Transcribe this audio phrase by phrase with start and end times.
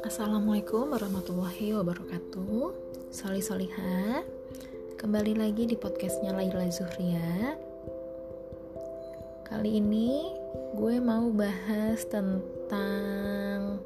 [0.00, 2.72] Assalamualaikum warahmatullahi wabarakatuh.
[3.12, 4.24] Soli Soliha
[4.96, 7.52] Kembali lagi di podcastnya Laila Zuhria.
[9.44, 10.32] Kali ini
[10.72, 13.84] gue mau bahas tentang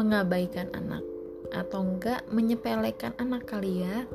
[0.00, 1.04] Mengabaikan anak
[1.52, 4.08] Atau enggak menyepelekan anak kali ya.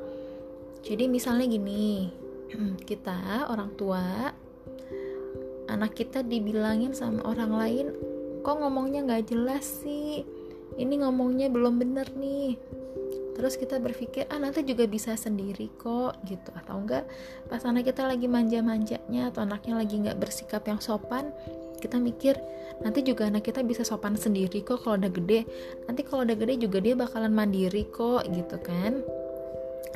[0.81, 2.09] Jadi misalnya gini
[2.89, 4.33] Kita orang tua
[5.75, 7.87] Anak kita dibilangin sama orang lain
[8.47, 10.23] kok ngomongnya nggak jelas sih?
[10.79, 12.55] Ini ngomongnya belum bener nih.
[13.35, 16.47] Terus kita berpikir ah nanti juga bisa sendiri kok gitu.
[16.55, 17.03] Atau enggak
[17.51, 21.35] pas anak kita lagi manja-manjanya atau anaknya lagi nggak bersikap yang sopan
[21.83, 22.39] kita mikir
[22.79, 25.43] nanti juga anak kita bisa sopan sendiri kok kalau udah gede.
[25.91, 29.03] Nanti kalau udah gede juga dia bakalan mandiri kok gitu kan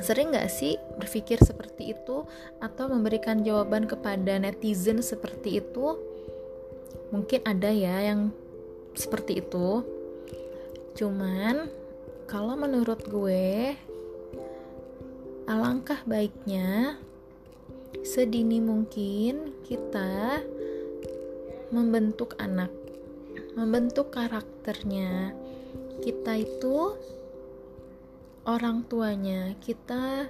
[0.03, 2.23] sering nggak sih berpikir seperti itu?
[2.59, 5.97] Atau memberikan jawaban kepada netizen seperti itu?
[7.09, 8.29] Mungkin ada ya yang
[8.93, 9.83] seperti itu.
[10.97, 11.69] Cuman
[12.29, 13.73] kalau menurut gue
[15.49, 16.99] alangkah baiknya
[18.05, 20.45] sedini mungkin kita
[21.73, 22.69] membentuk anak
[23.57, 25.33] membentuk karakternya.
[25.99, 26.95] Kita itu
[28.49, 30.25] orang tuanya kita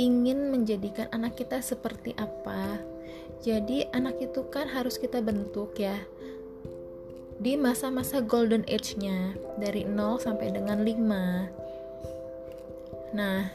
[0.00, 2.80] ingin menjadikan anak kita seperti apa
[3.44, 6.00] jadi anak itu kan harus kita bentuk ya
[7.36, 13.12] di masa-masa golden age-nya dari 0 sampai dengan 5.
[13.12, 13.50] Nah,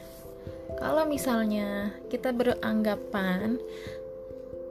[0.78, 3.56] kalau misalnya kita beranggapan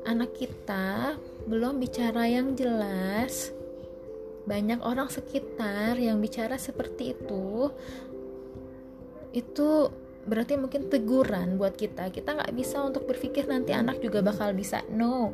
[0.07, 1.17] anak kita
[1.49, 3.51] belum bicara yang jelas,
[4.49, 7.69] banyak orang sekitar yang bicara seperti itu,
[9.33, 9.91] itu
[10.29, 12.13] berarti mungkin teguran buat kita.
[12.13, 14.85] Kita nggak bisa untuk berpikir nanti anak juga bakal bisa.
[14.93, 15.33] No.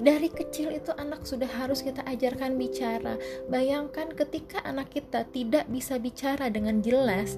[0.00, 3.20] Dari kecil itu anak sudah harus kita ajarkan bicara.
[3.52, 7.36] Bayangkan ketika anak kita tidak bisa bicara dengan jelas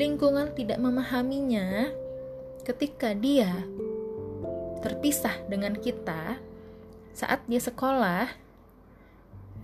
[0.00, 1.90] lingkungan tidak memahaminya
[2.64, 3.52] ketika dia
[4.80, 6.40] terpisah dengan kita
[7.12, 8.30] saat dia sekolah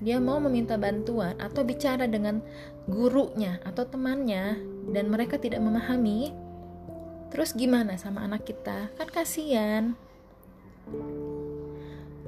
[0.01, 2.45] dia mau meminta bantuan atau bicara dengan
[2.85, 4.61] gurunya atau temannya
[4.93, 6.37] dan mereka tidak memahami,
[7.33, 8.93] terus gimana sama anak kita?
[9.01, 9.85] Kan kasihan.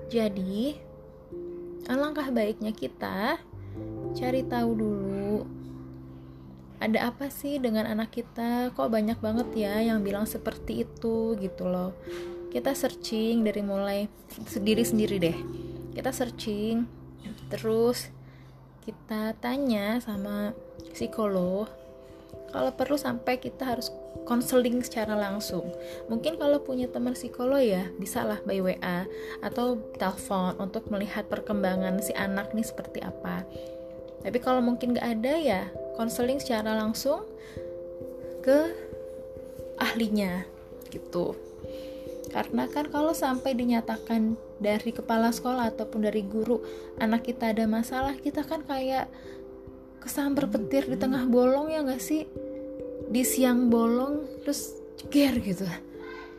[0.09, 0.81] Jadi,
[1.87, 3.37] alangkah baiknya kita
[4.17, 5.47] cari tahu dulu
[6.79, 11.67] ada apa sih dengan anak kita kok banyak banget ya yang bilang seperti itu gitu
[11.67, 11.95] loh
[12.49, 14.07] kita searching dari mulai
[14.47, 15.39] sendiri sendiri deh
[15.93, 16.98] kita searching
[17.49, 18.13] terus
[18.85, 20.57] kita tanya sama
[20.97, 21.69] psikolog
[22.49, 23.93] kalau perlu sampai kita harus
[24.25, 25.69] konseling secara langsung.
[26.09, 29.05] Mungkin kalau punya teman psikolog ya bisa lah by WA
[29.45, 33.45] atau telepon untuk melihat perkembangan si anak nih seperti apa.
[34.25, 35.63] Tapi kalau mungkin gak ada ya
[36.01, 37.25] konseling secara langsung
[38.41, 38.73] ke
[39.79, 40.43] ahlinya
[40.89, 41.37] gitu
[42.29, 46.61] karena kan kalau sampai dinyatakan dari kepala sekolah ataupun dari guru
[47.01, 49.09] anak kita ada masalah, kita kan kayak
[50.05, 52.29] kesambar petir di tengah bolong ya nggak sih?
[53.09, 55.65] Di siang bolong terus ceger gitu.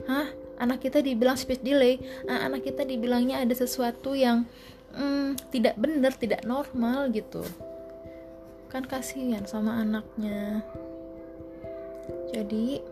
[0.05, 0.29] Hah?
[0.59, 1.97] Anak kita dibilang speech delay,
[2.27, 4.43] ah, anak kita dibilangnya ada sesuatu yang
[4.91, 7.41] hmm, tidak benar, tidak normal gitu.
[8.67, 10.61] Kan kasihan sama anaknya.
[12.35, 12.83] Jadi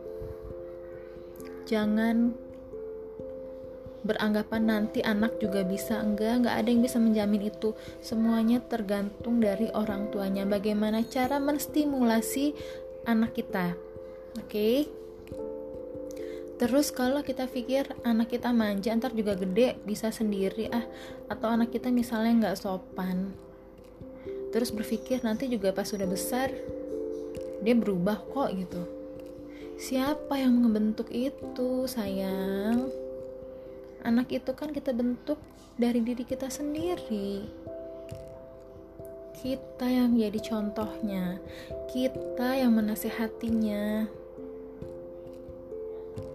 [1.68, 2.47] jangan
[4.08, 6.00] beranggapan nanti anak juga bisa.
[6.00, 7.76] Enggak enggak ada yang bisa menjamin itu.
[8.00, 10.48] Semuanya tergantung dari orang tuanya.
[10.48, 12.56] Bagaimana cara menstimulasi
[13.04, 13.76] anak kita?
[14.40, 14.48] Oke.
[14.48, 14.78] Okay?
[16.58, 20.88] Terus kalau kita pikir anak kita manja ntar juga gede bisa sendiri ah.
[21.30, 23.36] Atau anak kita misalnya nggak sopan.
[24.50, 26.50] Terus berpikir nanti juga pas sudah besar
[27.62, 28.82] dia berubah kok gitu.
[29.78, 33.07] Siapa yang membentuk itu sayang
[34.04, 35.40] anak itu kan kita bentuk
[35.78, 37.46] dari diri kita sendiri.
[39.38, 41.38] Kita yang menjadi contohnya.
[41.94, 44.10] Kita yang menasehatinya.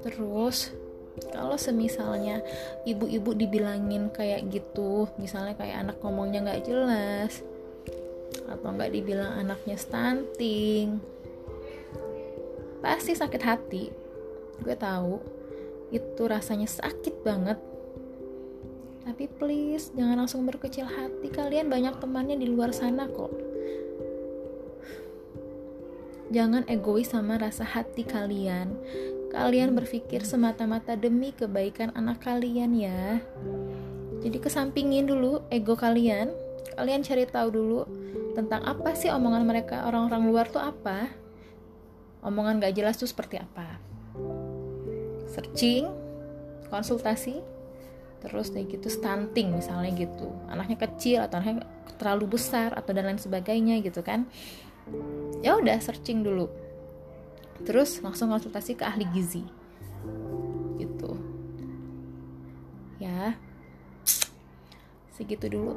[0.07, 0.71] Terus
[1.29, 2.41] kalau semisalnya
[2.89, 7.45] ibu-ibu dibilangin kayak gitu misalnya kayak anak ngomongnya nggak jelas
[8.49, 11.05] atau nggak dibilang anaknya stunting
[12.83, 13.85] pasti sakit hati.
[14.61, 15.23] Gue tahu
[15.93, 17.61] itu rasanya sakit banget.
[19.05, 21.29] Tapi please jangan langsung berkecil hati.
[21.29, 23.31] Kalian banyak temannya di luar sana kok.
[26.33, 28.73] Jangan egois sama rasa hati kalian.
[29.29, 33.21] Kalian berpikir semata-mata demi kebaikan anak kalian ya.
[34.25, 36.33] Jadi kesampingin dulu ego kalian.
[36.73, 37.81] Kalian cari tahu dulu
[38.33, 39.85] tentang apa sih omongan mereka.
[39.85, 41.13] Orang-orang luar tuh apa?
[42.25, 43.92] Omongan gak jelas tuh seperti apa
[45.33, 45.89] searching
[46.69, 47.41] konsultasi
[48.23, 50.31] terus kayak gitu stunting misalnya gitu.
[50.47, 51.67] Anaknya kecil atau anaknya
[51.99, 54.31] terlalu besar atau dan lain sebagainya gitu kan.
[55.43, 56.47] Ya udah searching dulu.
[57.67, 59.43] Terus langsung konsultasi ke ahli gizi.
[60.79, 61.11] Gitu.
[63.03, 63.35] Ya.
[65.19, 65.75] Segitu dulu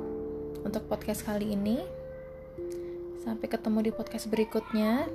[0.62, 1.82] untuk podcast kali ini.
[3.26, 5.10] Sampai ketemu di podcast berikutnya.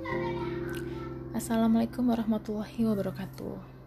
[1.31, 3.80] Assalamualaikum warahmatullahi wabarakatuh